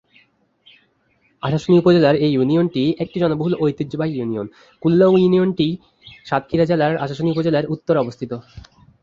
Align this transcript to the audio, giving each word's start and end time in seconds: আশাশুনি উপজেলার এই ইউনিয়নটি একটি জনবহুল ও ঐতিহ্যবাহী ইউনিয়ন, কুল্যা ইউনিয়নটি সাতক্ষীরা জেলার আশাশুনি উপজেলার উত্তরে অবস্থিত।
আশাশুনি 1.43 1.75
উপজেলার 1.77 2.15
এই 2.25 2.31
ইউনিয়নটি 2.33 2.83
একটি 3.03 3.17
জনবহুল 3.19 3.53
ও 3.55 3.63
ঐতিহ্যবাহী 3.63 4.13
ইউনিয়ন, 4.15 4.47
কুল্যা 4.81 5.07
ইউনিয়নটি 5.15 5.67
সাতক্ষীরা 6.25 6.65
জেলার 6.65 6.93
আশাশুনি 6.97 7.29
উপজেলার 7.31 7.69
উত্তরে 7.73 7.97
অবস্থিত। 7.99 8.31